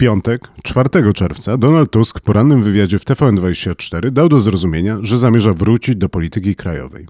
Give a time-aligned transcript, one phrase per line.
[0.00, 5.54] piątek, 4 czerwca, Donald Tusk w porannym wywiadzie w TVN24 dał do zrozumienia, że zamierza
[5.54, 7.06] wrócić do polityki krajowej.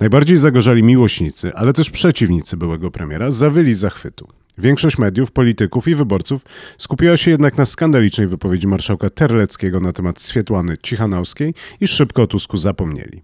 [0.00, 4.28] Najbardziej zagorzali miłośnicy, ale też przeciwnicy byłego premiera zawyli zachwytu.
[4.58, 6.42] Większość mediów, polityków i wyborców
[6.78, 12.26] skupiła się jednak na skandalicznej wypowiedzi marszałka Terleckiego na temat Swietłany Cichanowskiej i szybko o
[12.26, 13.22] Tusku zapomnieli.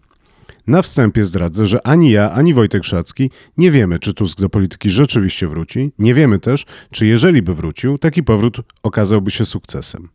[0.66, 4.90] Na wstępie zdradzę, że ani ja, ani Wojtek Szacki nie wiemy, czy Tusk do polityki
[4.90, 5.92] rzeczywiście wróci.
[5.98, 10.08] Nie wiemy też, czy jeżeli by wrócił, taki powrót okazałby się sukcesem.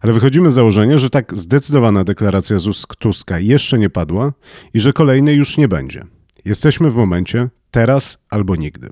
[0.00, 2.56] Ale wychodzimy z założenia, że tak zdecydowana deklaracja
[2.98, 4.32] Tuska jeszcze nie padła
[4.74, 6.04] i że kolejnej już nie będzie.
[6.44, 8.88] Jesteśmy w momencie teraz albo nigdy.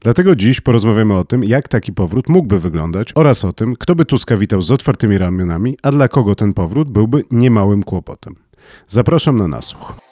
[0.00, 4.04] Dlatego dziś porozmawiamy o tym, jak taki powrót mógłby wyglądać oraz o tym, kto by
[4.04, 8.34] Tuska witał z otwartymi ramionami, a dla kogo ten powrót byłby niemałym kłopotem.
[8.88, 10.05] Zapraszam na nasłuch.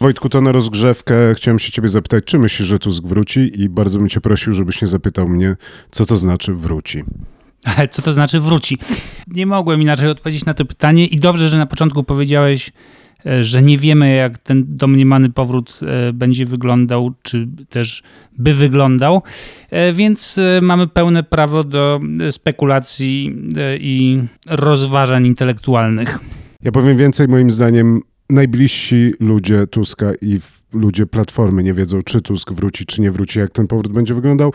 [0.00, 3.98] Wojtku, to na rozgrzewkę chciałem się ciebie zapytać, czy myślisz, że Tusk wróci i bardzo
[3.98, 5.56] bym cię prosił, żebyś nie zapytał mnie,
[5.90, 7.04] co to znaczy wróci.
[7.64, 8.78] Ale co to znaczy wróci?
[9.26, 12.72] Nie mogłem inaczej odpowiedzieć na to pytanie i dobrze, że na początku powiedziałeś,
[13.26, 18.02] e, że nie wiemy, jak ten domniemany powrót e, będzie wyglądał, czy też
[18.38, 19.22] by wyglądał,
[19.70, 23.34] e, więc mamy pełne prawo do spekulacji
[23.80, 26.18] i rozważań intelektualnych.
[26.62, 30.40] Ja powiem więcej, moim zdaniem najbliżsi ludzie Tuska i
[30.72, 34.52] ludzie Platformy nie wiedzą, czy Tusk wróci, czy nie wróci, jak ten powrót będzie wyglądał.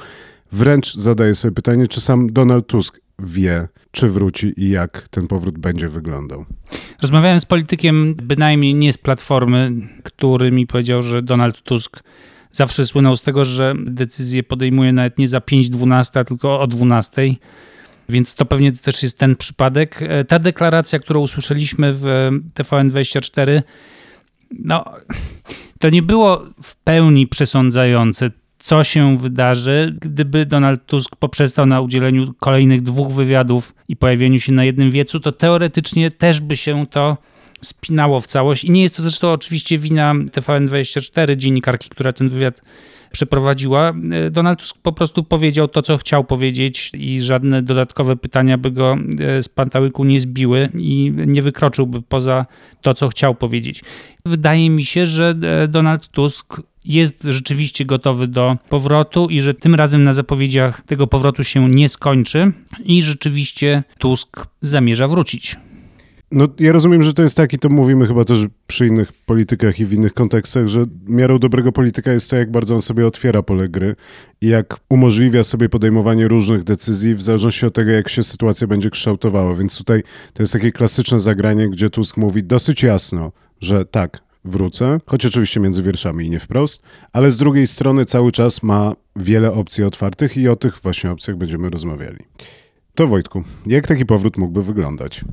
[0.52, 5.58] Wręcz zadaję sobie pytanie, czy sam Donald Tusk wie, czy wróci i jak ten powrót
[5.58, 6.46] będzie wyglądał.
[7.02, 9.72] Rozmawiałem z politykiem, bynajmniej nie z Platformy,
[10.04, 12.04] który mi powiedział, że Donald Tusk
[12.52, 17.22] zawsze słynął z tego, że decyzje podejmuje nawet nie za 5-12, tylko o 12
[18.10, 20.00] więc to pewnie też jest ten przypadek.
[20.02, 23.62] E, ta deklaracja, którą usłyszeliśmy w TVN24,
[24.60, 24.86] no,
[25.80, 32.34] to nie było w pełni przesądzające, co się wydarzy, gdyby Donald Tusk poprzestał na udzieleniu
[32.40, 37.18] kolejnych dwóch wywiadów i pojawieniu się na jednym wiecu, to teoretycznie też by się to
[37.62, 38.64] spinało w całość.
[38.64, 42.62] I nie jest to zresztą oczywiście wina TVN24, dziennikarki, która ten wywiad
[43.14, 43.94] przeprowadziła.
[44.12, 48.72] E, Donald Tusk po prostu powiedział to, co chciał powiedzieć i żadne dodatkowe pytania by
[48.72, 52.46] go e, z pantałyku nie zbiły i nie wykroczyłby poza
[52.82, 53.84] to, co chciał powiedzieć.
[54.26, 59.76] Wydaje mi się, że e, Donald Tusk jest rzeczywiście gotowy do powrotu i że tym
[59.76, 62.52] razem na zapowiedziach tego powrotu się nie skończy
[62.86, 65.58] i rzeczywiście Tusk zamierza wrócić.
[66.36, 69.86] No, ja rozumiem, że to jest taki, to mówimy chyba też przy innych politykach i
[69.86, 73.70] w innych kontekstach, że miarą dobrego polityka jest to, jak bardzo on sobie otwiera pole
[73.70, 73.96] gry
[74.42, 78.90] i jak umożliwia sobie podejmowanie różnych decyzji w zależności od tego, jak się sytuacja będzie
[78.90, 79.56] kształtowała.
[79.56, 85.00] Więc tutaj to jest takie klasyczne zagranie, gdzie Tusk mówi dosyć jasno, że tak, wrócę,
[85.06, 86.82] choć oczywiście między wierszami i nie wprost,
[87.14, 91.38] ale z drugiej strony cały czas ma wiele opcji otwartych i o tych właśnie opcjach
[91.38, 92.20] będziemy rozmawiali.
[92.96, 95.26] To Wojtku, jak taki powrót mógłby wyglądać?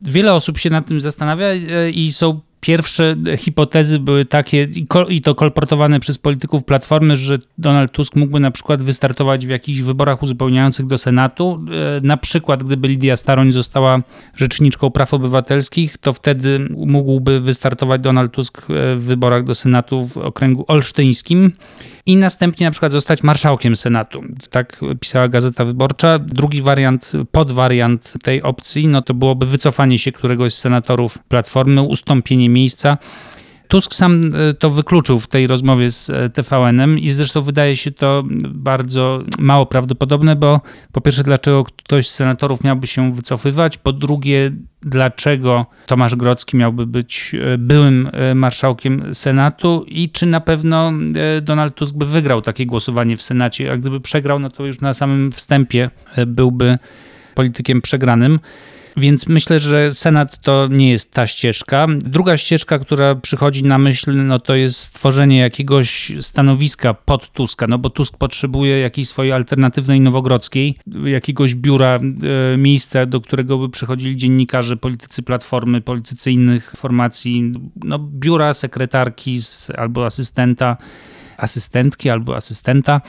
[0.00, 4.68] Wiele osób się nad tym zastanawia e, i są pierwsze hipotezy były takie,
[5.08, 9.80] i to kolportowane przez polityków Platformy, że Donald Tusk mógłby na przykład wystartować w jakichś
[9.80, 11.64] wyborach uzupełniających do Senatu.
[11.98, 14.02] E, na przykład, gdyby Lidia Staroń została
[14.36, 20.16] rzeczniczką praw obywatelskich, to wtedy mógłby wystartować Donald Tusk e, w wyborach do Senatu w
[20.16, 21.52] okręgu olsztyńskim
[22.08, 24.22] i następnie na przykład zostać marszałkiem Senatu.
[24.50, 26.18] Tak pisała Gazeta Wyborcza.
[26.18, 32.47] Drugi wariant, podwariant tej opcji, no to byłoby wycofanie się któregoś z senatorów Platformy, ustąpienie
[32.48, 32.98] miejsca.
[33.68, 37.90] Tusk sam e, to wykluczył w tej rozmowie z e, TVN-em i zresztą wydaje się
[37.90, 40.60] to bardzo mało prawdopodobne, bo
[40.92, 44.50] po pierwsze, dlaczego ktoś z senatorów miałby się wycofywać, po drugie,
[44.82, 50.92] dlaczego Tomasz Grodzki miałby być e, byłym marszałkiem Senatu i czy na pewno
[51.42, 54.94] Donald Tusk by wygrał takie głosowanie w Senacie, a gdyby przegrał, no to już na
[54.94, 55.90] samym wstępie
[56.26, 56.78] byłby
[57.34, 58.38] politykiem przegranym.
[58.98, 61.86] Więc myślę, że Senat to nie jest ta ścieżka.
[61.98, 67.78] Druga ścieżka, która przychodzi na myśl, no to jest stworzenie jakiegoś stanowiska pod Tuska, no
[67.78, 74.16] bo Tusk potrzebuje jakiejś swojej alternatywnej Nowogrodzkiej, jakiegoś biura, e, miejsca, do którego by przychodzili
[74.16, 77.52] dziennikarze, politycy Platformy, politycy innych formacji,
[77.84, 79.38] no biura, sekretarki
[79.76, 80.76] albo asystenta
[81.38, 83.00] asystentki albo asystenta,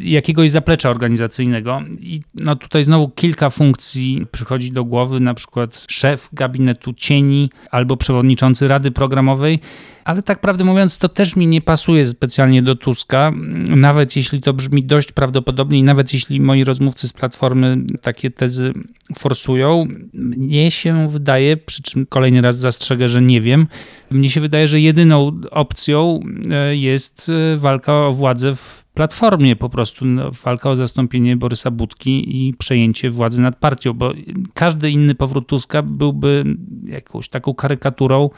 [0.00, 1.82] jakiegoś zaplecza organizacyjnego.
[2.00, 7.96] I no tutaj znowu kilka funkcji przychodzi do głowy, na przykład szef gabinetu cieni albo
[7.96, 9.60] przewodniczący rady programowej,
[10.08, 13.32] ale tak prawdę mówiąc, to też mi nie pasuje specjalnie do Tuska,
[13.68, 18.72] nawet jeśli to brzmi dość prawdopodobnie i nawet jeśli moi rozmówcy z Platformy takie tezy
[19.18, 19.84] forsują.
[20.14, 23.66] Mnie się wydaje, przy czym kolejny raz zastrzegę, że nie wiem,
[24.10, 26.20] mnie się wydaje, że jedyną opcją
[26.50, 31.70] e, jest e, walka o władzę w Platformie, po prostu no, walka o zastąpienie Borysa
[31.70, 34.12] Budki i przejęcie władzy nad partią, bo
[34.54, 36.44] każdy inny powrót Tuska byłby
[36.84, 38.30] jakąś taką karykaturą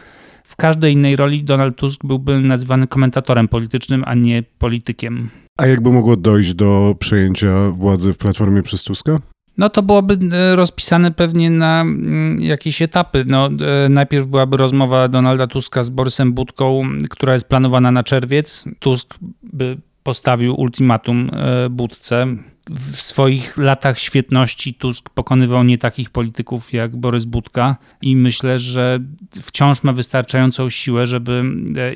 [0.45, 5.29] w każdej innej roli Donald Tusk byłby nazywany komentatorem politycznym, a nie politykiem.
[5.59, 9.21] A jakby mogło dojść do przejęcia władzy w Platformie przez Tuska?
[9.59, 13.25] No to byłoby e, rozpisane pewnie na mm, jakieś etapy.
[13.27, 18.65] No, e, najpierw byłaby rozmowa Donalda Tuska z Borysem Budką, która jest planowana na czerwiec.
[18.79, 22.27] Tusk by postawił ultimatum e, Budce
[22.71, 28.99] w swoich latach świetności Tusk pokonywał nie takich polityków jak Borys Budka i myślę, że
[29.43, 31.43] wciąż ma wystarczającą siłę, żeby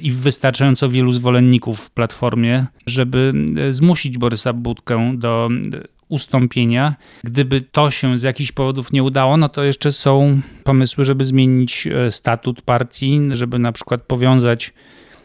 [0.00, 3.32] i wystarczająco wielu zwolenników w Platformie, żeby
[3.70, 5.48] zmusić Borysa Budkę do
[6.14, 6.94] ustąpienia.
[7.24, 11.86] Gdyby to się z jakichś powodów nie udało, no to jeszcze są pomysły, żeby zmienić
[11.86, 14.72] e, statut partii, żeby na przykład powiązać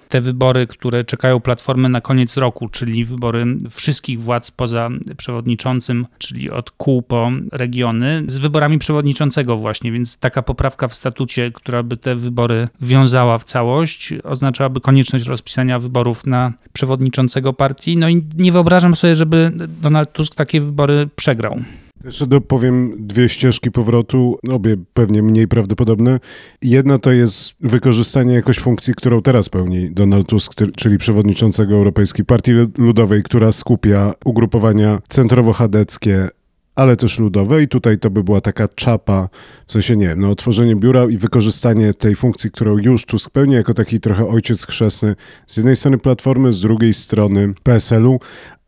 [0.09, 6.51] te wybory, które czekają Platformę na koniec roku, czyli wybory wszystkich władz poza przewodniczącym, czyli
[6.51, 11.97] od kół po regiony, z wyborami przewodniczącego właśnie, więc taka poprawka w statucie, która by
[11.97, 17.97] te wybory wiązała w całość, oznaczałaby konieczność rozpisania wyborów na przewodniczącego partii.
[17.97, 19.51] No i nie wyobrażam sobie, żeby
[19.81, 21.59] Donald Tusk takie wybory przegrał.
[22.03, 26.19] Jeszcze dopowiem dwie ścieżki powrotu, obie pewnie mniej prawdopodobne.
[26.61, 32.51] Jedna to jest wykorzystanie jakoś funkcji, którą teraz pełni Donald Tusk, czyli przewodniczącego Europejskiej Partii
[32.77, 36.29] Ludowej, która skupia ugrupowania centrowo-chadeckie,
[36.75, 39.29] ale też ludowe i tutaj to by była taka czapa,
[39.67, 43.73] w sensie nie no otworzenie biura i wykorzystanie tej funkcji, którą już Tusk pełni jako
[43.73, 45.15] taki trochę ojciec chrzestny
[45.47, 48.19] z jednej strony Platformy, z drugiej strony PSL-u,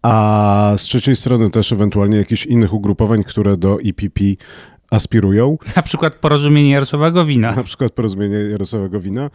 [0.01, 4.21] a z trzeciej strony też ewentualnie jakichś innych ugrupowań, które do EPP
[4.91, 5.57] aspirują.
[5.75, 7.55] Na przykład porozumienie Jarosława Gowina.
[7.55, 9.29] Na przykład porozumienie Jarosława Gowina.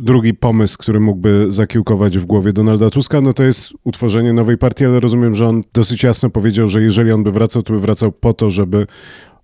[0.00, 4.84] Drugi pomysł, który mógłby zakiełkować w głowie Donalda Tuska, no to jest utworzenie nowej partii,
[4.84, 8.12] ale rozumiem, że on dosyć jasno powiedział, że jeżeli on by wracał, to by wracał
[8.12, 8.86] po to, żeby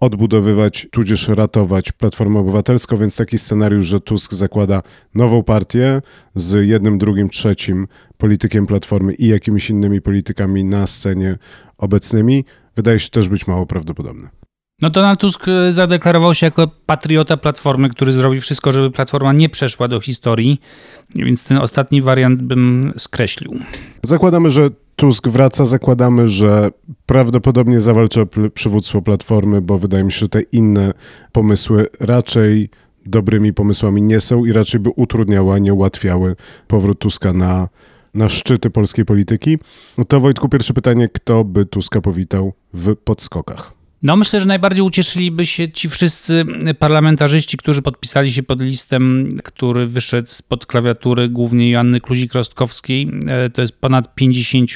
[0.01, 4.83] odbudowywać, tudzież ratować Platformę Obywatelską, więc taki scenariusz, że Tusk zakłada
[5.15, 6.03] nową partię
[6.35, 7.87] z jednym, drugim, trzecim
[8.19, 11.37] politykiem Platformy i jakimiś innymi politykami na scenie
[11.79, 12.45] obecnymi,
[12.77, 14.29] wydaje się też być mało prawdopodobne.
[14.83, 19.49] No Donald Tusk e, zadeklarował się jako patriota Platformy, który zrobi wszystko, żeby Platforma nie
[19.49, 20.61] przeszła do historii,
[21.17, 23.59] więc ten ostatni wariant bym skreślił.
[24.03, 26.71] Zakładamy, że Tusk wraca, zakładamy, że
[27.07, 30.93] prawdopodobnie zawalczy o przywództwo Platformy, bo wydaje mi się, że te inne
[31.33, 32.71] pomysły raczej
[33.07, 36.37] dobrymi pomysłami nie są i raczej by utrudniały, a nie ułatwiały
[36.67, 37.69] powrót Tuska na,
[38.15, 39.59] na szczyty polskiej polityki.
[40.09, 43.78] To Wojtku, pierwsze pytanie, kto by Tuska powitał w podskokach?
[44.03, 46.45] No myślę, że najbardziej ucieszyliby się ci wszyscy
[46.79, 53.21] parlamentarzyści, którzy podpisali się pod listem, który wyszedł spod klawiatury głównie Joanny Kluzik-Rostkowskiej.
[53.27, 54.71] E, to jest ponad 50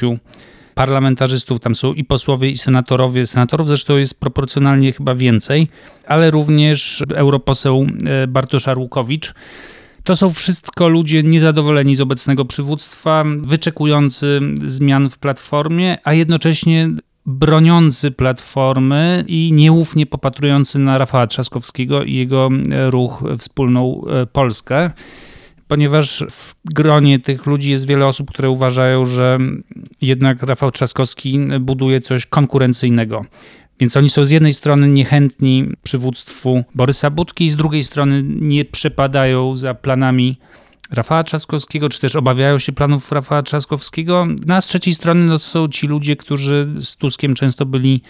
[0.74, 3.26] parlamentarzystów, tam są i posłowie, i senatorowie.
[3.26, 5.69] Senatorów zresztą jest proporcjonalnie chyba więcej,
[6.06, 9.34] ale również europoseł e, Bartosz Arłukowicz.
[10.05, 16.91] To są wszystko ludzie niezadowoleni z obecnego przywództwa, wyczekujący zmian w platformie, a jednocześnie
[17.26, 24.91] broniący Platformy i nieufnie popatrujący na Rafała Trzaskowskiego i jego e, ruch Wspólną e, Polskę,
[25.69, 29.38] ponieważ w gronie tych ludzi jest wiele osób, które uważają, że
[30.00, 33.24] jednak Rafał Trzaskowski buduje coś konkurencyjnego.
[33.81, 39.56] Więc oni są z jednej strony niechętni przywództwu Borysa Budki, z drugiej strony nie przepadają
[39.56, 40.36] za planami
[40.93, 44.27] Rafała Trzaskowskiego, czy też obawiają się planów Rafała Trzaskowskiego.
[44.46, 48.03] No a z trzeciej strony no, to są ci ludzie, którzy z Tuskiem często byli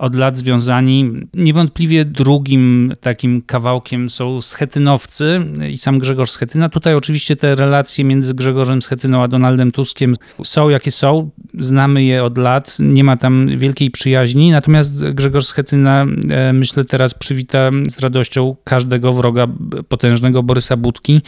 [0.00, 1.12] od lat związani.
[1.34, 5.40] Niewątpliwie drugim takim kawałkiem są Schetynowcy
[5.70, 6.68] i sam Grzegorz Schetyna.
[6.68, 10.14] Tutaj oczywiście te relacje między Grzegorzem Schetyną a Donaldem Tuskiem
[10.44, 11.30] są jakie są.
[11.58, 14.50] Znamy je od lat, nie ma tam wielkiej przyjaźni.
[14.50, 19.46] Natomiast Grzegorz Schetyna, e, myślę, teraz przywita z radością każdego wroga
[19.88, 21.20] potężnego Borysa Budki,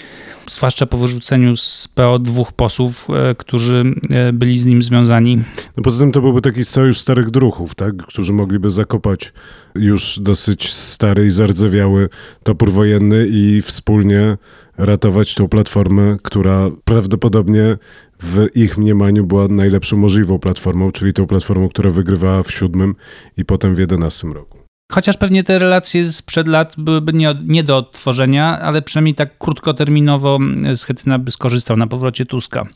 [0.51, 5.43] zwłaszcza po wyrzuceniu z PO dwóch posłów, e, którzy e, byli z nim związani.
[5.77, 7.97] No poza tym to byłby taki sojusz starych druchów, tak?
[7.97, 9.33] którzy mogli mogliby zakopać
[9.75, 12.09] już dosyć stary i zardzewiały
[12.43, 14.37] topór wojenny i wspólnie
[14.79, 17.79] ratować tą platformę, która prawdopodobnie
[18.21, 22.95] w ich mniemaniu była najlepszą możliwą platformą, czyli tą platformą, która wygrywała w siódmym
[23.37, 24.59] i potem w jedenastym roku.
[24.93, 30.39] Chociaż pewnie te relacje sprzed lat byłyby nie, nie do odtworzenia, ale przynajmniej tak krótkoterminowo
[30.75, 32.67] Schetyna by skorzystał na powrocie Tuska.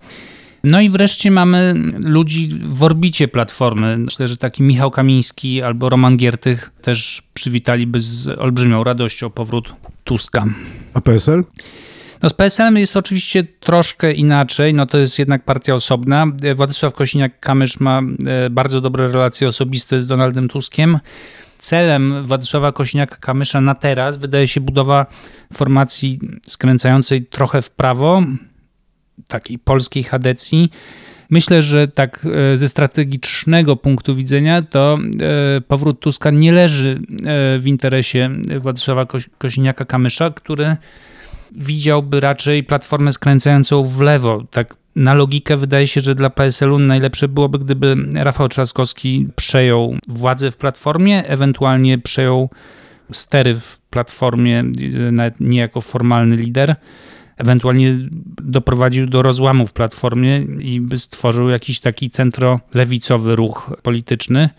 [0.66, 3.98] No i wreszcie mamy ludzi w orbicie Platformy.
[3.98, 9.72] Myślę, że taki Michał Kamiński albo Roman Giertych też przywitaliby z olbrzymią radością powrót
[10.04, 10.46] Tuska.
[10.94, 11.44] A PSL?
[12.22, 16.26] No z PSL-em jest oczywiście troszkę inaczej, no to jest jednak partia osobna.
[16.54, 20.98] Władysław Kosiniak-Kamysz ma e, bardzo dobre relacje osobiste z Donaldem Tuskiem.
[21.58, 25.06] Celem Władysława Kosiniaka-Kamysza na teraz wydaje się budowa
[25.52, 28.22] formacji skręcającej trochę w prawo,
[29.28, 30.70] takiej polskiej chadecji.
[31.30, 34.98] Myślę, że tak e, ze strategicznego punktu widzenia to
[35.56, 39.04] e, powrót Tuska nie leży e, w interesie Władysława
[39.38, 40.76] Kosiniaka-Kamysza, który
[41.52, 44.44] widziałby raczej platformę skręcającą w lewo.
[44.50, 50.50] Tak na logikę wydaje się, że dla PSL-u najlepsze byłoby, gdyby Rafał Trzaskowski przejął władzę
[50.50, 52.50] w platformie, ewentualnie przejął
[53.12, 54.64] stery w platformie,
[55.12, 56.76] nawet nie jako formalny lider
[57.36, 57.94] ewentualnie
[58.42, 64.50] doprowadził do rozłamu w Platformie i by stworzył jakiś taki centrolewicowy ruch polityczny,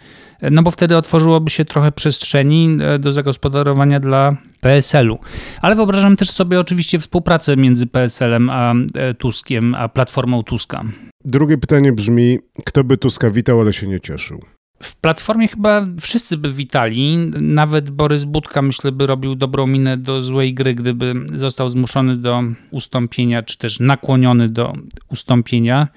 [0.51, 5.19] no bo wtedy otworzyłoby się trochę przestrzeni e, do zagospodarowania dla PSL-u.
[5.61, 10.83] Ale wyobrażam też sobie oczywiście współpracę między PSL-em a e, Tuskiem, a Platformą Tuska.
[11.25, 14.56] Drugie pytanie brzmi, kto by Tuska witał, ale się nie cieszył?
[14.83, 17.17] W Platformie chyba wszyscy by witali.
[17.41, 22.43] Nawet Borys Budka, myślę, by robił dobrą minę do złej gry, gdyby został zmuszony do
[22.71, 24.73] ustąpienia, czy też nakłoniony do
[25.09, 25.87] ustąpienia.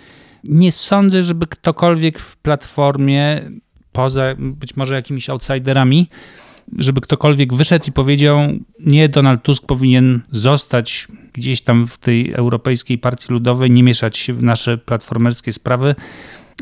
[0.45, 3.51] Nie sądzę, żeby ktokolwiek w Platformie,
[3.93, 6.09] poza być może jakimiś outsiderami,
[6.79, 8.39] żeby ktokolwiek wyszedł i powiedział:
[8.81, 14.33] Nie, Donald Tusk powinien zostać gdzieś tam w tej Europejskiej Partii Ludowej, nie mieszać się
[14.33, 15.95] w nasze platformerskie sprawy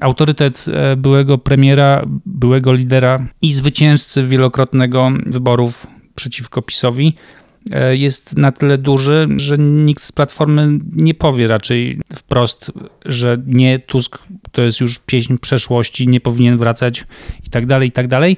[0.00, 7.14] autorytet e, byłego premiera, byłego lidera i zwycięzcy wielokrotnego wyborów przeciwko PiSowi
[7.71, 12.73] e, jest na tyle duży, że nikt z Platformy nie powie raczej wprost,
[13.05, 14.19] że nie, Tusk
[14.52, 17.05] to jest już pieśń przeszłości, nie powinien wracać
[17.47, 18.37] i tak dalej, i tak dalej.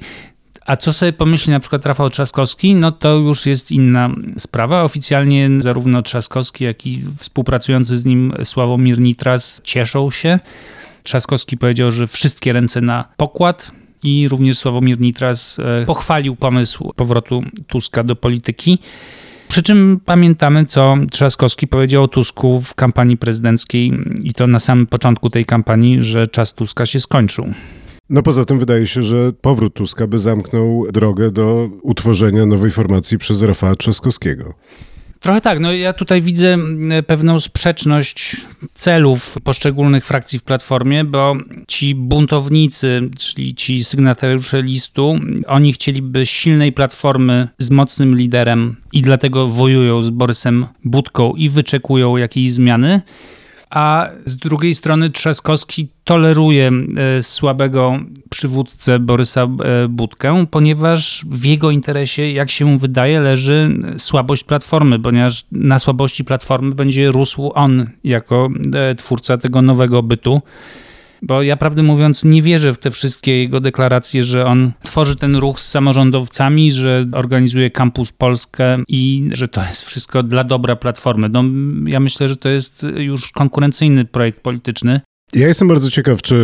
[0.65, 4.83] A co sobie pomyśli na przykład Rafał Trzaskowski, no to już jest inna sprawa.
[4.83, 10.39] Oficjalnie zarówno Trzaskowski, jak i współpracujący z nim Sławomir Nitras cieszą się,
[11.03, 13.71] Trzaskowski powiedział, że wszystkie ręce na pokład
[14.03, 18.79] i również Sławomir Nitras e, pochwalił pomysł powrotu Tuska do polityki.
[19.47, 23.91] Przy czym pamiętamy, co Trzaskowski powiedział o Tusku w kampanii prezydenckiej
[24.23, 27.53] i to na samym początku tej kampanii, że czas Tuska się skończył.
[28.09, 33.17] No poza tym wydaje się, że powrót Tuska by zamknął drogę do utworzenia nowej formacji
[33.17, 34.53] przez Rafała Trzaskowskiego.
[35.21, 35.59] Trochę tak.
[35.59, 36.57] No ja tutaj widzę
[37.07, 38.37] pewną sprzeczność
[38.75, 41.35] celów poszczególnych frakcji w Platformie, bo
[41.67, 49.47] ci buntownicy, czyli ci sygnatariusze listu, oni chcieliby silnej Platformy z mocnym liderem i dlatego
[49.47, 53.01] wojują z Borysem Budką i wyczekują jakiejś zmiany
[53.71, 56.71] a z drugiej strony Trzaskowski toleruje
[57.17, 57.99] e, słabego
[58.29, 64.99] przywódcę Borysa e, Budkę, ponieważ w jego interesie, jak się mu wydaje, leży słabość Platformy,
[64.99, 70.41] ponieważ na słabości Platformy będzie rósł on jako e, twórca tego nowego bytu.
[71.21, 75.35] Bo ja prawdę mówiąc nie wierzę w te wszystkie jego deklaracje, że on tworzy ten
[75.35, 81.29] ruch z samorządowcami, że organizuje Kampus Polskę i że to jest wszystko dla dobra Platformy.
[81.29, 81.43] No,
[81.85, 85.01] ja myślę, że to jest już konkurencyjny projekt polityczny.
[85.33, 86.35] Ja jestem bardzo ciekaw, czy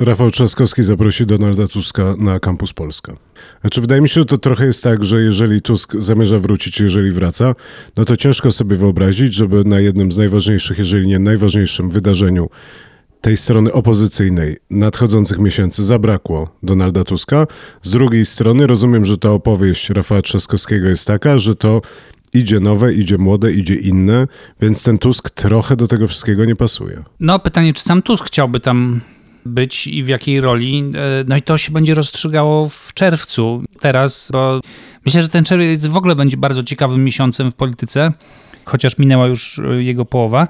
[0.00, 3.16] Rafał Trzaskowski zaprosi Donalda Tuska na Kampus Polska.
[3.60, 7.10] Znaczy, wydaje mi się, że to trochę jest tak, że jeżeli Tusk zamierza wrócić, jeżeli
[7.10, 7.54] wraca,
[7.96, 12.48] no to ciężko sobie wyobrazić, żeby na jednym z najważniejszych, jeżeli nie najważniejszym wydarzeniu
[13.22, 17.46] tej strony opozycyjnej nadchodzących miesięcy zabrakło Donalda Tuska.
[17.82, 21.80] Z drugiej strony rozumiem, że ta opowieść Rafała Trzaskowskiego jest taka, że to
[22.32, 24.26] idzie nowe, idzie młode, idzie inne,
[24.60, 27.02] więc ten Tusk trochę do tego wszystkiego nie pasuje.
[27.20, 29.00] No pytanie, czy sam Tusk chciałby tam
[29.46, 30.92] być i w jakiej roli.
[30.94, 34.60] E, no i to się będzie rozstrzygało w czerwcu teraz, bo
[35.04, 38.12] myślę, że ten czerwiec w ogóle będzie bardzo ciekawym miesiącem w polityce,
[38.64, 40.48] chociaż minęła już e, jego połowa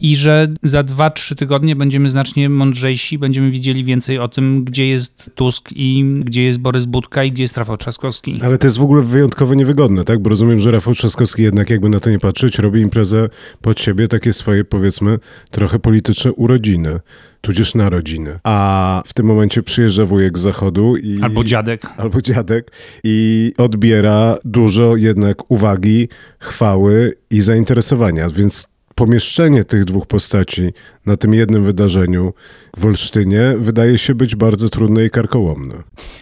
[0.00, 5.30] i że za 2-3 tygodnie będziemy znacznie mądrzejsi, będziemy widzieli więcej o tym, gdzie jest
[5.34, 8.38] Tusk i gdzie jest Borys Budka i gdzie jest Rafał Trzaskowski.
[8.42, 10.18] Ale to jest w ogóle wyjątkowo niewygodne, tak?
[10.18, 13.28] Bo rozumiem, że Rafał Trzaskowski jednak, jakby na to nie patrzeć, robi imprezę
[13.60, 15.18] pod siebie, takie swoje, powiedzmy,
[15.50, 17.00] trochę polityczne urodziny
[17.40, 18.38] tudzież narodziny.
[18.44, 21.18] A w tym momencie przyjeżdża wujek z zachodu i...
[21.22, 21.82] Albo dziadek.
[21.96, 22.72] Albo dziadek
[23.04, 30.72] i odbiera dużo jednak uwagi, chwały i zainteresowania, więc pomieszczenie tych dwóch postaci
[31.06, 32.32] na tym jednym wydarzeniu
[32.76, 35.74] w Olsztynie wydaje się być bardzo trudne i karkołomne.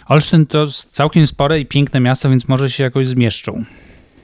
[0.09, 3.65] Olsztyn to całkiem spore i piękne miasto, więc może się jakoś zmieszczą.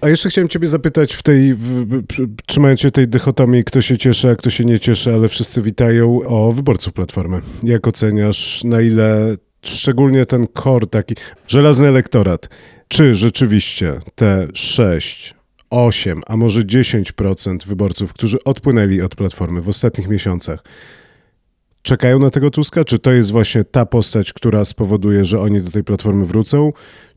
[0.01, 3.99] A jeszcze chciałem ciebie zapytać w tej, w, w, trzymając się tej dychotomii, kto się
[3.99, 7.41] cieszy, a kto się nie cieszy, ale wszyscy witają, o wyborców Platformy.
[7.63, 11.15] Jak oceniasz, na ile szczególnie ten kor taki,
[11.49, 12.49] żelazny elektorat,
[12.89, 15.35] czy rzeczywiście te 6,
[15.73, 20.65] 8, a może 10% wyborców, którzy odpłynęli od Platformy w ostatnich miesiącach,
[21.83, 22.85] czekają na tego Tuska?
[22.85, 26.73] Czy to jest właśnie ta postać, która spowoduje, że oni do tej Platformy wrócą?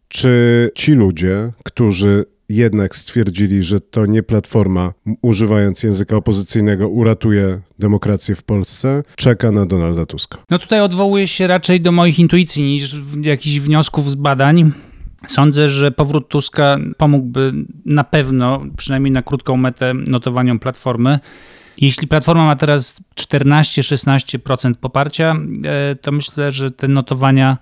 [0.08, 8.36] Czy ci ludzie, którzy jednak stwierdzili, że to nie Platforma, używając języka opozycyjnego, uratuje demokrację
[8.36, 10.38] w Polsce, czeka na Donalda Tuska.
[10.50, 14.72] No tutaj odwołuję się raczej do moich intuicji niż jakichś wniosków z badań.
[15.28, 17.52] Sądzę, że powrót Tuska pomógłby
[17.86, 21.20] na pewno, przynajmniej na krótką metę, notowaniom Platformy.
[21.78, 27.58] Jeśli Platforma ma teraz 14-16% poparcia, e, to myślę, że te notowania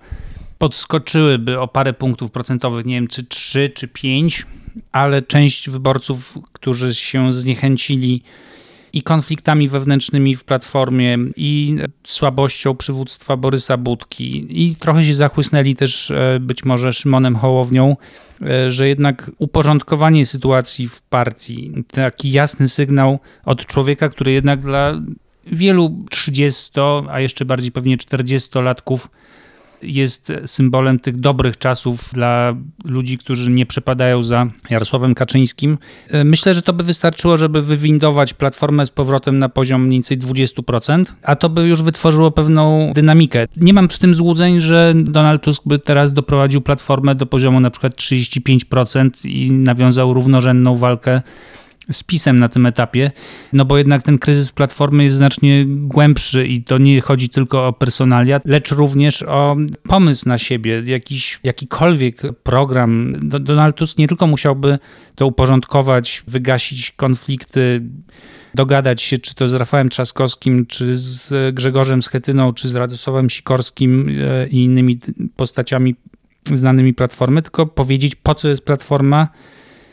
[0.58, 4.46] podskoczyłyby o parę punktów procentowych, nie wiem, czy 3 czy 5
[4.92, 8.22] ale część wyborców, którzy się zniechęcili
[8.94, 16.10] i konfliktami wewnętrznymi w platformie, i słabością przywództwa Borysa Budki, i trochę się zachłysnęli też
[16.10, 17.96] e, być może Szymonem Hołownią,
[18.42, 25.00] e, że jednak uporządkowanie sytuacji w partii, taki jasny sygnał od człowieka, który jednak dla
[25.46, 26.70] wielu 30,
[27.10, 29.08] a jeszcze bardziej pewnie 40-latków
[29.84, 35.78] jest symbolem tych dobrych czasów dla ludzi, którzy nie przepadają za Jarosławem Kaczyńskim.
[36.08, 40.18] E, myślę, że to by wystarczyło, żeby wywindować platformę z powrotem na poziom mniej więcej
[40.18, 43.46] 20%, a to by już wytworzyło pewną dynamikę.
[43.56, 47.70] Nie mam przy tym złudzeń, że Donald Tusk by teraz doprowadził platformę do poziomu na
[47.70, 51.22] przykład 35% i nawiązał równorzędną walkę
[51.92, 53.10] z PiSem na tym etapie,
[53.52, 57.72] no bo jednak ten kryzys Platformy jest znacznie głębszy i to nie chodzi tylko o
[57.72, 59.56] personalia, lecz również o
[59.88, 63.16] pomysł na siebie, jakiś, jakikolwiek program.
[63.22, 64.78] Donald Tusk nie tylko musiałby
[65.14, 67.82] to uporządkować, wygasić konflikty,
[68.54, 74.08] dogadać się, czy to z Rafałem Trzaskowskim, czy z Grzegorzem Schetyną, czy z Radosławem Sikorskim
[74.08, 75.00] e, i innymi
[75.36, 75.94] postaciami
[76.54, 79.28] znanymi Platformy, tylko powiedzieć, po co jest Platforma,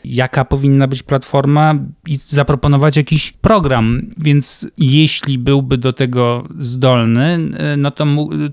[0.03, 1.75] jaka powinna być platforma
[2.07, 4.01] i zaproponować jakiś program.
[4.17, 7.39] Więc jeśli byłby do tego zdolny,
[7.77, 8.05] no to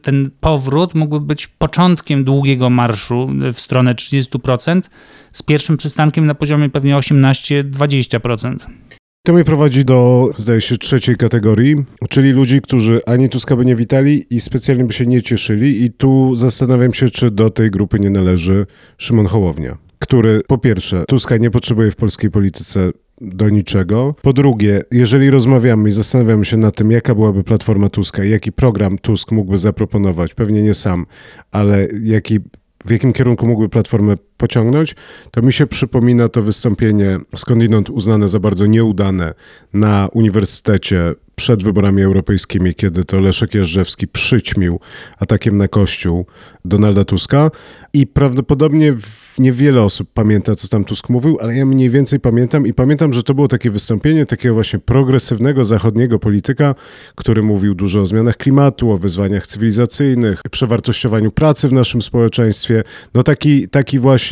[0.02, 4.82] ten powrót mógłby być początkiem długiego marszu w stronę 30%,
[5.32, 8.56] z pierwszym przystankiem na poziomie pewnie 18-20%.
[9.26, 11.76] To mnie prowadzi do, zdaje się, trzeciej kategorii,
[12.08, 15.84] czyli ludzi, którzy ani Tuska by nie witali i specjalnie by się nie cieszyli.
[15.84, 18.66] I tu zastanawiam się, czy do tej grupy nie należy
[18.98, 24.14] Szymon Hołownia który po pierwsze Tuska nie potrzebuje w polskiej polityce do niczego.
[24.22, 28.52] Po drugie, jeżeli rozmawiamy i zastanawiamy się nad tym, jaka byłaby platforma Tuska i jaki
[28.52, 31.06] program Tusk mógłby zaproponować, pewnie nie sam,
[31.50, 32.40] ale jaki
[32.84, 34.94] w jakim kierunku mógłby Platformę pociągnąć,
[35.30, 39.34] to mi się przypomina to wystąpienie skądinąd uznane za bardzo nieudane
[39.72, 44.80] na uniwersytecie przed wyborami europejskimi, kiedy to Leszek Jeżdżewski przyćmił
[45.18, 46.26] atakiem na kościół
[46.64, 47.50] Donalda Tuska
[47.92, 48.94] i prawdopodobnie
[49.38, 53.22] niewiele osób pamięta, co tam Tusk mówił, ale ja mniej więcej pamiętam i pamiętam, że
[53.22, 56.74] to było takie wystąpienie takiego właśnie progresywnego zachodniego polityka,
[57.14, 62.82] który mówił dużo o zmianach klimatu, o wyzwaniach cywilizacyjnych, przewartościowaniu pracy w naszym społeczeństwie.
[63.14, 64.27] No taki, taki właśnie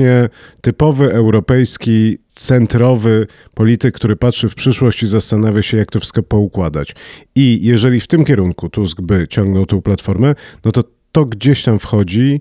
[0.60, 6.94] typowy europejski centrowy polityk, który patrzy w przyszłość i zastanawia się, jak to wszystko poukładać.
[7.34, 11.78] I jeżeli w tym kierunku Tusk by ciągnął tą platformę, no to to gdzieś tam
[11.78, 12.40] wchodzi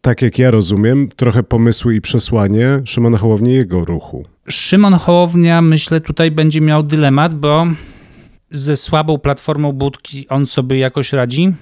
[0.00, 4.24] tak jak ja rozumiem, trochę pomysły i przesłanie Szymona Hołowni jego ruchu.
[4.48, 7.66] Szymon Hołownia, myślę, tutaj będzie miał dylemat, bo
[8.50, 11.52] ze słabą platformą budki on sobie jakoś radzi.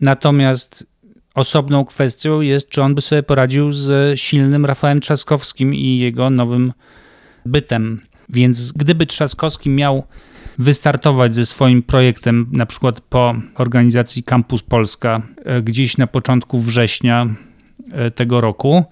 [0.00, 0.86] Natomiast
[1.34, 6.72] osobną kwestią jest, czy on by sobie poradził z silnym Rafałem Trzaskowskim i jego nowym
[7.46, 8.00] bytem.
[8.28, 10.02] Więc gdyby Trzaskowski miał
[10.58, 17.26] wystartować ze swoim projektem, na przykład po organizacji Campus Polska e, gdzieś na początku września
[17.92, 18.84] e, tego roku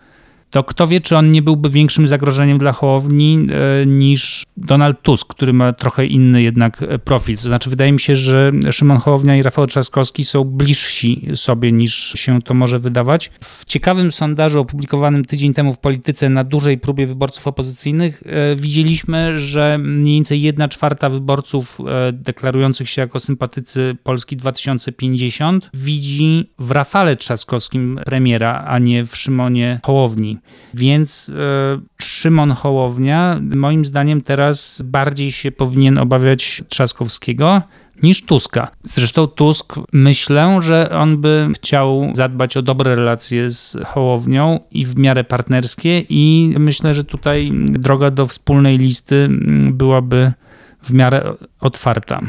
[0.50, 3.46] to kto wie, czy on nie byłby większym zagrożeniem dla Hołowni
[3.82, 7.36] e, niż Donald Tusk, który ma trochę inny jednak e, profil.
[7.36, 12.12] To znaczy, wydaje mi się, że Szymon Hołownia i Rafał Trzaskowski są bliżsi sobie niż
[12.16, 13.30] się to może wydawać.
[13.40, 19.38] W ciekawym sondażu opublikowanym tydzień temu w Polityce na dużej próbie wyborców opozycyjnych e, widzieliśmy,
[19.38, 21.78] że mniej więcej jedna czwarta wyborców
[22.12, 29.80] deklarujących się jako sympatycy Polski 2050 widzi w Rafale Trzaskowskim premiera, a nie w Szymonie
[29.84, 30.39] Hołowni.
[30.74, 37.62] Więc e, Szymon Hołownia moim zdaniem teraz bardziej się powinien obawiać Trzaskowskiego
[38.02, 38.70] niż Tuska.
[38.82, 44.98] Zresztą Tusk myślę, że on by chciał zadbać o dobre relacje z Hołownią i w
[44.98, 49.28] miarę partnerskie i myślę, że tutaj droga do wspólnej listy
[49.70, 50.32] byłaby
[50.82, 52.20] w miarę otwarta.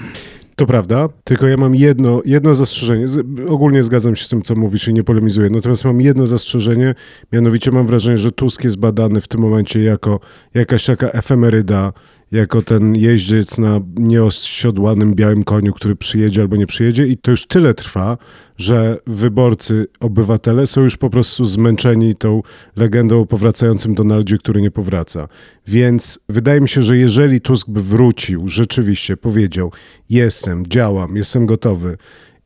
[0.62, 3.06] To prawda, tylko ja mam jedno, jedno zastrzeżenie.
[3.48, 5.50] Ogólnie zgadzam się z tym, co mówisz i nie polemizuję.
[5.50, 6.96] Natomiast mam jedno zastrzeżenie,
[7.32, 10.20] mianowicie mam wrażenie, że Tusk jest badany w tym momencie jako
[10.54, 11.94] jakaś taka efemeryda,
[12.32, 17.48] jako ten jeździec na nieosiodłanym białym koniu, który przyjedzie albo nie przyjedzie i to już
[17.48, 18.18] tyle trwa,
[18.58, 22.42] że wyborcy, obywatele są już po prostu zmęczeni tą
[22.76, 25.28] legendą o powracającym Donaldzie, który nie powraca.
[25.68, 29.72] Więc wydaje mi się, że jeżeli Tusk by wrócił, rzeczywiście powiedział:
[30.10, 31.98] Jestem, działam, jestem gotowy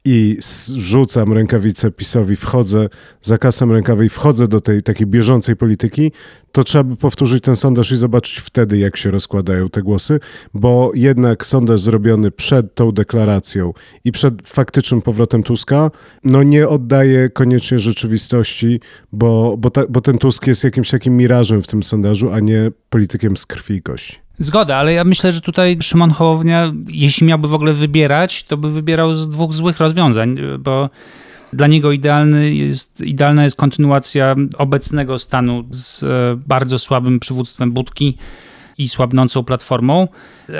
[0.05, 0.37] i
[0.75, 2.89] rzucam rękawicę PiSowi, wchodzę,
[3.21, 6.11] zakasam rękawy i wchodzę do tej takiej bieżącej polityki,
[6.51, 10.19] to trzeba by powtórzyć ten sondaż i zobaczyć wtedy, jak się rozkładają te głosy,
[10.53, 15.91] bo jednak sondaż zrobiony przed tą deklaracją i przed faktycznym powrotem Tuska,
[16.23, 18.79] no nie oddaje koniecznie rzeczywistości,
[19.11, 22.71] bo, bo, ta, bo ten Tusk jest jakimś takim mirażem w tym sondażu, a nie
[22.89, 24.24] politykiem z krwi i kości.
[24.39, 28.69] Zgoda, ale ja myślę, że tutaj Szymon Hołownia, jeśli miałby w ogóle wybierać, to by
[28.69, 30.89] wybierał z dwóch złych rozwiązań, bo
[31.53, 36.07] dla niego idealny jest, idealna jest kontynuacja obecnego stanu z e,
[36.47, 38.17] bardzo słabym przywództwem Budki
[38.77, 40.07] i słabnącą platformą,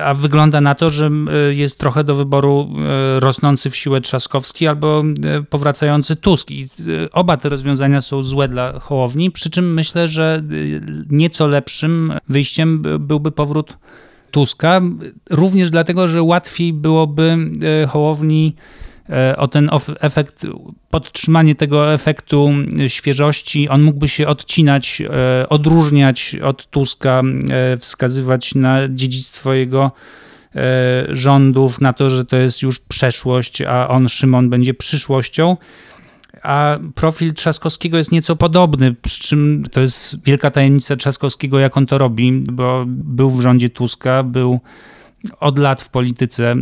[0.04, 4.68] a wygląda na to, że e, jest trochę do wyboru e, rosnący w siłę Trzaskowski
[4.68, 5.04] albo
[5.50, 6.52] powracający Tusk.
[6.52, 6.68] I
[7.12, 10.44] oba te rozwiązania są złe dla Hołowni, przy czym myślę, że
[11.10, 13.78] nieco lepszym wyjściem byłby powrót
[14.32, 14.82] Tuska,
[15.30, 17.38] również dlatego, że łatwiej byłoby
[17.88, 18.95] Hołowni E,
[19.38, 20.46] o ten efekt,
[20.90, 22.50] podtrzymanie tego efektu
[22.88, 29.92] świeżości, on mógłby się odcinać, e, odróżniać od Tuska, e, wskazywać na dziedzictwo jego
[31.10, 35.58] rządów, na to, że to jest już przeszłość, a on, Szymon, będzie przyszłością.
[36.44, 41.86] A profil Trzaskowskiego jest nieco podobny, przy czym to jest wielka tajemnica Trzaskowskiego, jak on
[41.86, 44.60] to robi, bo był w rządzie Tuska, był
[45.40, 46.52] od lat w polityce.
[46.52, 46.58] E,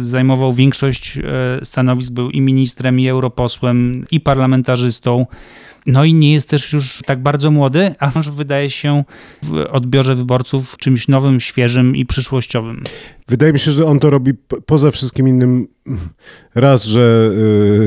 [0.00, 1.22] zajmował większość e,
[1.64, 5.26] stanowisk, był i ministrem, i europosłem, i parlamentarzystą.
[5.86, 9.04] No i nie jest też już tak bardzo młody, a wydaje się
[9.42, 12.82] w odbiorze wyborców czymś nowym, świeżym i przyszłościowym.
[13.28, 14.34] Wydaje mi się, że on to robi
[14.66, 15.68] poza wszystkim innym.
[16.54, 17.32] Raz, że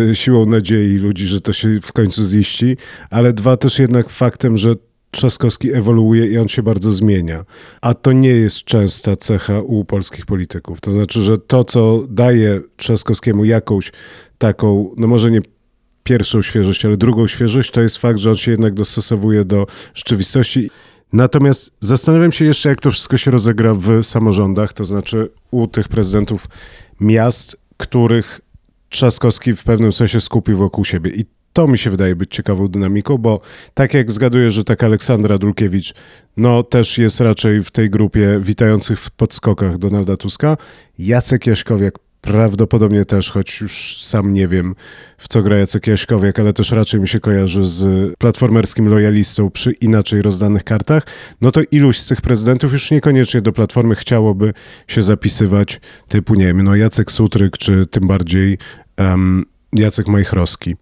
[0.10, 2.78] y, siłą nadziei ludzi, że to się w końcu ziści,
[3.10, 4.76] ale dwa też jednak faktem, że
[5.16, 7.46] Trzaskowski ewoluuje i on się bardzo zmienia.
[7.82, 10.82] A to nie jest częsta cecha u polskich polityków.
[10.82, 13.92] To znaczy, że to, co daje Trzaskowskiemu jakąś
[14.38, 15.42] taką, no może nie
[16.04, 20.70] pierwszą świeżość, ale drugą świeżość, to jest fakt, że on się jednak dostosowuje do rzeczywistości.
[21.14, 25.88] Natomiast zastanawiam się jeszcze, jak to wszystko się rozegra w samorządach, to znaczy u tych
[25.88, 26.48] prezydentów
[27.00, 28.42] miast, których
[28.90, 31.12] Trzaskowski w pewnym sensie skupił wokół siebie.
[31.12, 31.26] I
[31.56, 33.42] to mi się wydaje być ciekawą dynamiką, bo
[33.74, 35.94] tak jak zgaduję, że tak Aleksandra Dulkiewicz,
[36.38, 40.58] no też jest raczej w tej grupie witających w podskokach Donalda Tuska,
[41.00, 44.76] Jacek Jaśkowiak prawdopodobnie też, choć już sam nie wiem
[45.18, 49.72] w co gra Jacek Jaśkowiak, ale też raczej mi się kojarzy z platformerskim lojalistą przy
[49.72, 51.04] inaczej rozdanych kartach,
[51.42, 54.54] no to iluś z tych prezydentów już niekoniecznie do Platformy chciałoby
[54.88, 58.58] się zapisywać, typu nie wiem, no Jacek Sutryk, czy tym bardziej
[58.98, 60.76] um, Jacek Majchrowski.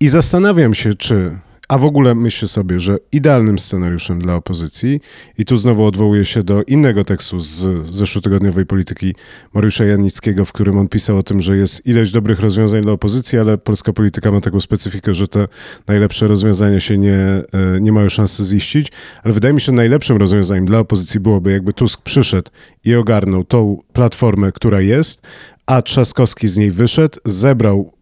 [0.00, 5.00] I zastanawiam się, czy, a w ogóle myślę sobie, że idealnym scenariuszem dla opozycji,
[5.38, 9.14] i tu znowu odwołuję się do innego tekstu z zeszłotygodniowej polityki
[9.54, 13.38] Mariusza Janickiego, w którym on pisał o tym, że jest ileś dobrych rozwiązań dla opozycji,
[13.38, 15.48] ale polska polityka ma taką specyfikę, że te
[15.86, 17.44] najlepsze rozwiązania się nie, e,
[17.80, 18.92] nie mają szansy ziścić,
[19.24, 22.50] ale wydaje mi się, że najlepszym rozwiązaniem dla opozycji byłoby, jakby Tusk przyszedł
[22.84, 25.22] i ogarnął tą platformę, która jest,
[25.66, 27.95] a Trzaskowski z niej wyszedł, zebrał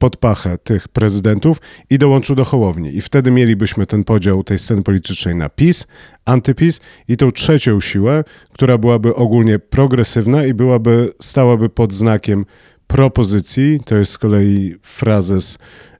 [0.00, 1.60] pod pachę tych prezydentów
[1.90, 2.96] i dołączył do Hołowni.
[2.96, 5.86] I wtedy mielibyśmy ten podział tej sceny politycznej na PiS,
[6.24, 12.44] antypis i tą trzecią siłę, która byłaby ogólnie progresywna i byłaby, stałaby pod znakiem
[12.86, 15.58] propozycji, to jest z kolei frazes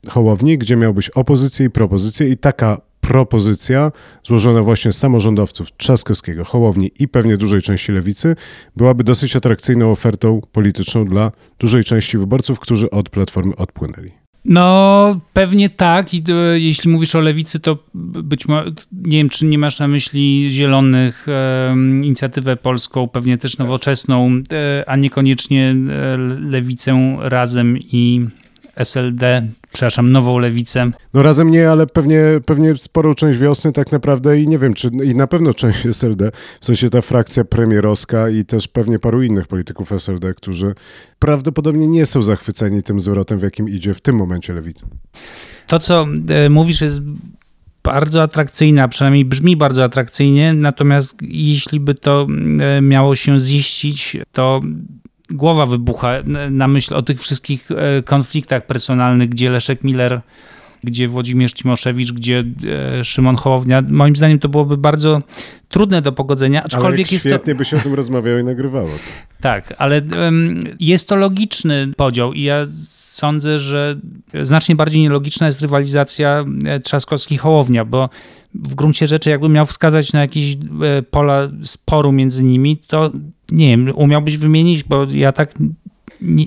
[0.08, 2.80] Hołowni, gdzie miałbyś opozycję i propozycję i taka
[3.11, 3.92] propozycja
[4.25, 8.37] złożona właśnie z samorządowców Trzaskowskiego, Hołowni i pewnie dużej części lewicy
[8.77, 14.11] byłaby dosyć atrakcyjną ofertą polityczną dla dużej części wyborców, którzy od Platformy odpłynęli.
[14.44, 16.14] No, pewnie tak.
[16.14, 19.88] I to, jeśli mówisz o lewicy, to być może, nie wiem, czy nie masz na
[19.88, 28.27] myśli zielonych, e, inicjatywę polską, pewnie też nowoczesną, e, a niekoniecznie e, lewicę razem i
[28.76, 30.90] SLD, przepraszam, nową lewicę.
[31.14, 34.88] No razem nie, ale pewnie, pewnie sporą część wiosny tak naprawdę i nie wiem, czy
[34.88, 36.30] i na pewno część SLD,
[36.61, 40.74] w sensie ta frakcja premierowska i też pewnie paru innych polityków SLD, którzy
[41.18, 44.87] prawdopodobnie nie są zachwyceni tym zwrotem, w jakim idzie w tym momencie lewica.
[45.66, 47.00] To, co e, mówisz, jest
[47.83, 52.26] bardzo atrakcyjna, przynajmniej brzmi bardzo atrakcyjnie, natomiast jeśli by to
[52.61, 54.61] e, miało się ziścić, to
[55.31, 56.12] głowa wybucha
[56.51, 60.21] na myśl o tych wszystkich e, konfliktach personalnych, gdzie Leszek Miller,
[60.85, 62.45] gdzie Włodzimierz Cimoszewicz, gdzie
[62.99, 63.83] e, Szymon Hołownia.
[63.88, 65.23] Moim zdaniem to byłoby bardzo
[65.69, 67.59] trudne do pogodzenia, aczkolwiek ale jest świetnie to...
[67.59, 68.88] by się o tym rozmawiało i nagrywało.
[68.88, 68.95] To.
[69.40, 70.03] Tak, ale
[70.81, 72.66] jest to logiczny podział i ja
[73.11, 74.01] sądzę, że
[74.43, 78.11] znacznie bardziej nielogiczna jest rywalizacja e, Trzaskowski-Hołownia, bo
[78.55, 80.57] w gruncie rzeczy jakbym miał wskazać na jakieś
[81.11, 83.12] pola sporu między nimi, to
[83.52, 85.52] nie wiem, umiałbyś wymienić, bo ja tak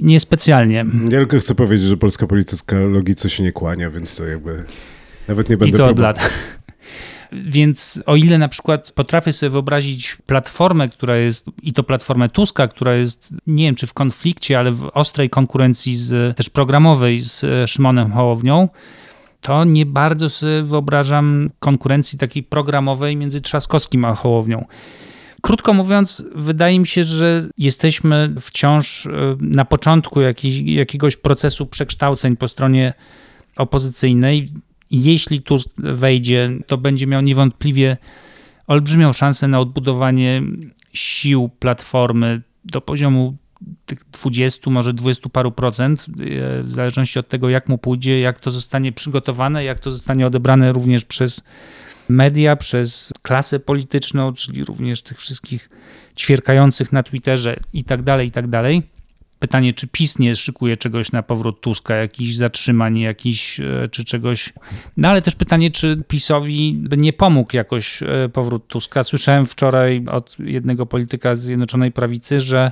[0.02, 0.86] niespecjalnie.
[0.94, 4.64] Nie, ja tylko chcę powiedzieć, że polska polityka logice się nie kłania, więc to jakby
[5.28, 6.20] nawet nie będę I to od lat.
[7.46, 12.68] Więc o ile na przykład potrafię sobie wyobrazić platformę, która jest, i to platformę Tuska,
[12.68, 17.44] która jest, nie wiem czy w konflikcie, ale w ostrej konkurencji z, też programowej z
[17.44, 18.70] e, Szymonem Hołownią,
[19.42, 24.66] to nie bardzo sobie wyobrażam konkurencji takiej programowej między Trzaskowskim a Hołownią.
[25.46, 30.22] Krótko mówiąc, wydaje mi się, że jesteśmy wciąż e, na początku
[30.66, 32.94] jakiegoś procesu przekształceń po stronie
[33.56, 34.50] opozycyjnej.
[34.92, 37.98] Jeśli Tusk wejdzie, to będzie miał niewątpliwie
[38.68, 40.42] olbrzymią szansę na odbudowanie
[40.94, 43.36] sił platformy do poziomu
[43.86, 48.40] tych 20, może 20 paru procent, e, w zależności od tego, jak mu pójdzie, jak
[48.40, 51.44] to zostanie przygotowane, jak to zostanie odebrane również przez
[52.10, 55.70] media, przez klasę polityczną, czyli również tych wszystkich
[56.18, 58.84] ćwierkających na Twitterze i tak dalej, i tak dalej.
[59.40, 64.54] Pytanie, czy PiS nie szykuje czegoś na powrót Tuska, jakichś zatrzymań, jakiś, e, czy czegoś.
[64.98, 69.04] No ale też pytanie, czy PiSowi nie pomógł jakoś e, powrót Tuska.
[69.04, 72.72] Słyszałem wczoraj od jednego polityka z Zjednoczonej Prawicy, że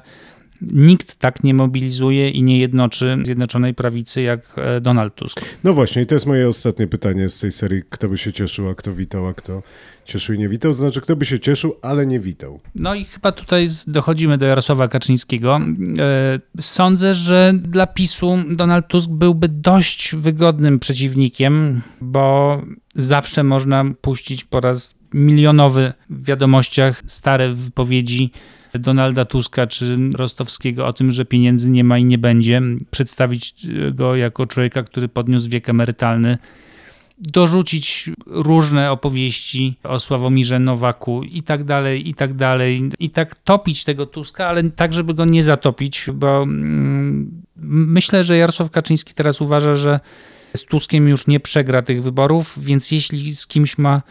[0.61, 5.41] nikt tak nie mobilizuje i nie jednoczy Zjednoczonej Prawicy jak e, Donald Tusk.
[5.63, 8.69] No właśnie, i to jest moje ostatnie pytanie z tej serii, kto by się cieszył,
[8.69, 9.63] a kto witał, a kto
[10.05, 10.71] cieszył i nie witał.
[10.71, 12.59] To znaczy, kto by się cieszył, ale nie witał.
[12.75, 15.59] No i chyba tutaj dochodzimy do Jarosława Kaczyńskiego.
[15.99, 22.61] E, sądzę, że dla PiSu Donald Tusk byłby dość wygodnym przeciwnikiem, bo
[22.95, 28.31] zawsze można puścić po raz milionowy w wiadomościach stare wypowiedzi
[28.79, 34.15] Donalda Tuska czy Rostowskiego o tym, że pieniędzy nie ma i nie będzie, przedstawić go
[34.15, 36.37] jako człowieka, który podniósł wiek emerytalny
[37.21, 42.89] dorzucić różne opowieści o Sławomirze Nowaku i tak dalej, i tak dalej.
[42.99, 48.37] I tak topić tego Tuska, ale tak, żeby go nie zatopić, bo mm, myślę, że
[48.37, 49.99] Jarosław Kaczyński teraz uważa, że
[50.55, 54.01] z Tuskiem już nie przegra tych wyborów, więc jeśli z kimś ma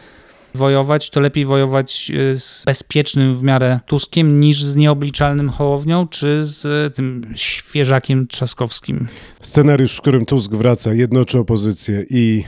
[0.55, 6.43] wojować, to lepiej wojować e, z bezpiecznym w miarę Tuskiem niż z nieobliczalnym Hołownią czy
[6.43, 9.07] z tym świeżakiem Trzaskowskim.
[9.41, 12.43] Scenariusz, w którym Tusk wraca, jednoczy opozycję i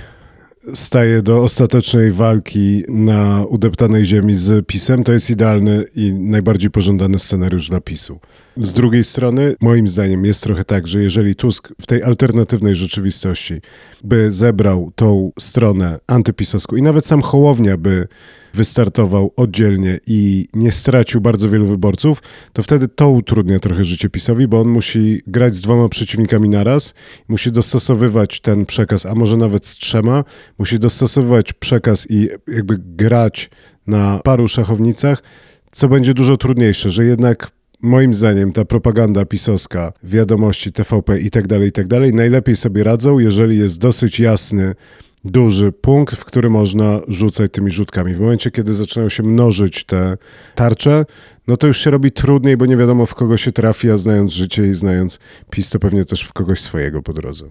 [0.73, 7.19] staje do ostatecznej walki na udeptanej ziemi z PiSem, to jest idealny i najbardziej pożądany
[7.19, 8.19] scenariusz dla PiSu.
[8.57, 13.61] Z drugiej strony, moim zdaniem, jest trochę tak, że jeżeli Tusk w tej alternatywnej rzeczywistości
[14.03, 18.07] by zebrał tą stronę antypisowską i nawet sam Hołownia by
[18.53, 22.21] wystartował oddzielnie i nie stracił bardzo wielu wyborców,
[22.53, 26.93] to wtedy to utrudnia trochę życie PiSowi, bo on musi grać z dwoma przeciwnikami naraz,
[27.27, 30.23] musi dostosowywać ten przekaz, a może nawet z trzema,
[30.57, 33.49] musi dostosowywać przekaz i jakby grać
[33.87, 35.23] na paru szachownicach,
[35.71, 41.47] co będzie dużo trudniejsze, że jednak moim zdaniem ta propaganda pisowska, wiadomości TVP i tak
[41.47, 44.75] dalej, i tak dalej, najlepiej sobie radzą, jeżeli jest dosyć jasny,
[45.25, 48.13] duży punkt, w który można rzucać tymi rzutkami.
[48.13, 50.17] W momencie, kiedy zaczynają się mnożyć te
[50.55, 51.05] tarcze,
[51.47, 54.33] no to już się robi trudniej, bo nie wiadomo w kogo się trafi, a znając
[54.33, 57.45] życie i znając PiS, to pewnie też w kogoś swojego po drodze.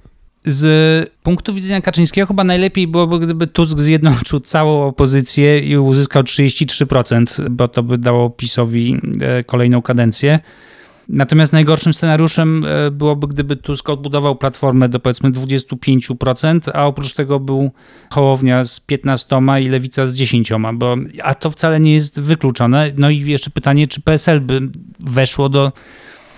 [0.46, 7.48] Z punktu widzenia Kaczyńskiego chyba najlepiej byłoby, gdyby Tusk zjednoczył całą opozycję i uzyskał 33%,
[7.50, 10.40] bo to by dało PiSowi e, kolejną kadencję.
[11.08, 17.40] Natomiast najgorszym scenariuszem e, byłoby, gdyby Tusk odbudował platformę do powiedzmy 25%, a oprócz tego
[17.40, 17.70] był
[18.10, 22.92] Hołownia z 15 i Lewica z 10, bo, a to wcale nie jest wykluczone.
[22.96, 24.60] No i jeszcze pytanie, czy PSL by
[25.00, 25.72] weszło do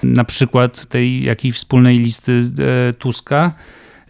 [0.02, 2.42] na przykład tej jakiejś wspólnej listy
[2.88, 3.52] e, Tuska,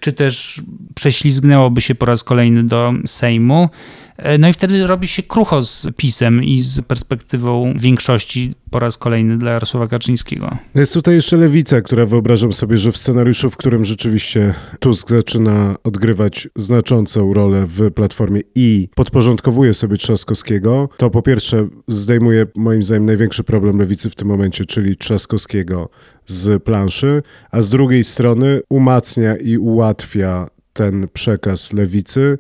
[0.01, 0.62] czy też
[0.95, 3.69] prześlizgnęłoby się po raz kolejny do Sejmu.
[4.16, 8.98] E, no i wtedy robi się krucho z PiSem i z perspektywą większości po raz
[8.98, 10.57] kolejny dla Jarosława Kaczyńskiego.
[10.74, 15.77] Jest tutaj jeszcze lewica, która wyobrażam sobie, że w scenariuszu, w którym rzeczywiście Tusk zaczyna
[15.85, 23.07] odgrywać znaczącą rolę w Platformie i podporządkowuje sobie Trzaskowskiego, to po pierwsze zdejmuje moim zdaniem
[23.07, 25.90] największy problem lewicy w tym momencie, czyli Trzaskowskiego
[26.27, 32.38] z planszy, a z drugiej strony umacnia i ułatwia ten przekaz lewicy,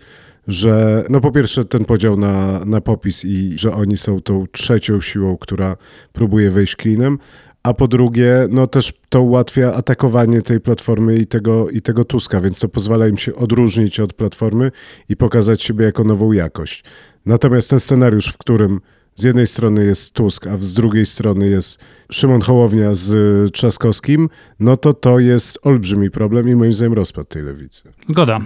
[0.48, 5.00] że no po pierwsze ten podział na, na popis i że oni są tą trzecią
[5.00, 5.76] siłą, która
[6.12, 7.18] próbuje wejść klinem,
[7.62, 12.40] a po drugie, no też to ułatwia atakowanie tej platformy i tego, i tego Tuska,
[12.40, 14.70] więc to pozwala im się odróżnić od platformy
[15.08, 16.84] i pokazać siebie jako nową jakość.
[17.26, 18.80] Natomiast ten scenariusz, w którym
[19.14, 21.80] z jednej strony jest Tusk, a z drugiej strony jest
[22.12, 23.12] Szymon Hołownia z
[23.52, 24.28] Trzaskowskim,
[24.60, 27.82] no to to jest olbrzymi problem i moim zdaniem rozpad tej lewicy.
[28.08, 28.40] Zgoda.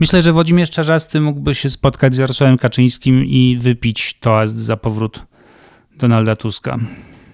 [0.00, 5.22] Myślę, że Włodzimierz Czarzasty mógłby się spotkać z Jarosławem Kaczyńskim i wypić toast za powrót
[5.98, 6.78] Donalda Tuska.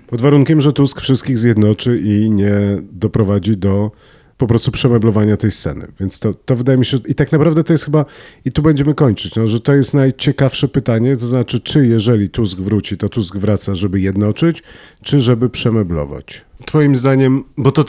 [0.06, 2.52] Pod warunkiem, że Tusk wszystkich zjednoczy i nie
[2.92, 3.90] doprowadzi do
[4.38, 5.92] po prostu przemeblowania tej sceny.
[6.00, 8.04] Więc to, to wydaje mi się, i tak naprawdę to jest chyba,
[8.44, 12.58] i tu będziemy kończyć, no, że to jest najciekawsze pytanie, to znaczy, czy jeżeli Tusk
[12.58, 14.62] wróci, to Tusk wraca, żeby jednoczyć,
[15.02, 16.44] czy żeby przemeblować.
[16.66, 17.84] Twoim zdaniem, bo to,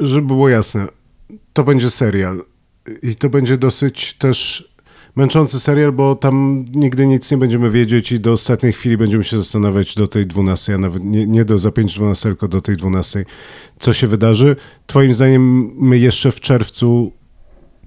[0.00, 0.86] żeby było jasne,
[1.52, 2.44] to będzie serial
[3.02, 4.71] i to będzie dosyć też
[5.16, 9.38] męczący serial, bo tam nigdy nic nie będziemy wiedzieć i do ostatniej chwili będziemy się
[9.38, 13.24] zastanawiać do tej 12, a nawet nie, nie do za 5-12, tylko do tej 12,
[13.78, 14.56] co się wydarzy.
[14.86, 17.12] Twoim zdaniem my jeszcze w czerwcu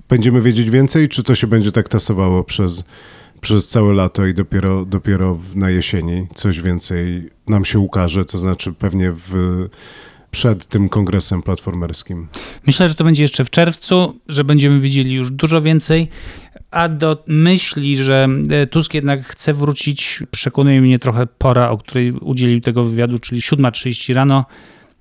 [0.09, 2.83] będziemy wiedzieć więcej, czy to się będzie tak tasowało przez,
[3.41, 8.73] przez całe lato i dopiero, dopiero na jesieni coś więcej nam się ukaże, to znaczy
[8.73, 9.33] pewnie w
[10.35, 12.27] przed tym kongresem platformerskim?
[12.67, 16.07] Myślę, że to będzie jeszcze w czerwcu, że będziemy widzieli już dużo więcej.
[16.75, 22.11] A do myśli, że e, Tusk jednak chce wrócić, przekonuje mnie trochę pora, o której
[22.11, 24.45] udzielił tego wywiadu, czyli 7.30 rano.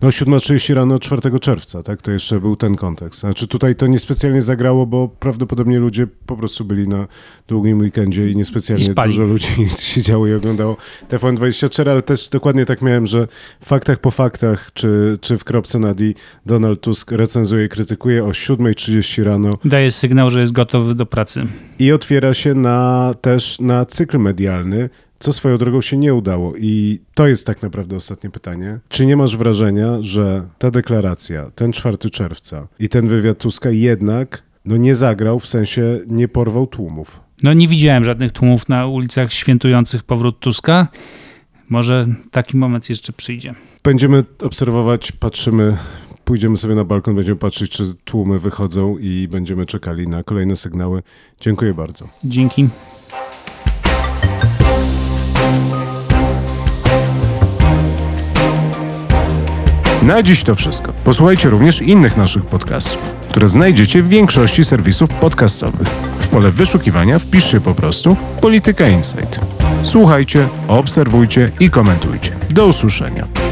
[0.00, 2.02] No 7.30 rano 4 czerwca, tak?
[2.02, 3.20] To jeszcze był ten kontekst.
[3.20, 7.06] Znaczy tutaj to niespecjalnie zagrało, bo prawdopodobnie ludzie po prostu byli na
[7.48, 10.76] długim weekendzie i niespecjalnie I dużo ludzi siedziało i oglądało
[11.08, 13.28] TVN24, ale też dokładnie tak miałem, że
[13.60, 16.04] w faktach po faktach, czy, czy w kropce na D
[16.46, 19.54] Donald Tusk recenzuje i krytykuje o 7.30 rano.
[19.64, 21.46] Daje sygnał, że jest gotowy do pracy.
[21.78, 24.88] I otwiera się na, też na cykl medialny,
[25.24, 26.52] co swoją drogą się nie udało.
[26.56, 28.78] I to jest tak naprawdę ostatnie pytanie.
[28.88, 34.42] Czy nie masz wrażenia, że ta deklaracja, ten 4 czerwca i ten wywiad Tuska jednak
[34.64, 37.20] no nie zagrał, w sensie nie porwał tłumów?
[37.42, 40.88] No nie widziałem żadnych tłumów na ulicach świętujących powrót Tuska.
[41.68, 43.54] Może taki moment jeszcze przyjdzie.
[43.84, 45.76] Będziemy obserwować, patrzymy,
[46.24, 51.02] pójdziemy sobie na balkon, będziemy patrzeć, czy tłumy wychodzą i będziemy czekali na kolejne sygnały.
[51.40, 52.08] Dziękuję bardzo.
[52.24, 52.68] Dzięki.
[60.06, 60.92] Na dziś to wszystko.
[61.04, 65.88] Posłuchajcie również innych naszych podcastów, które znajdziecie w większości serwisów podcastowych.
[66.20, 69.40] W pole wyszukiwania wpiszcie po prostu Polityka Insight.
[69.82, 72.32] Słuchajcie, obserwujcie i komentujcie.
[72.50, 73.43] Do usłyszenia.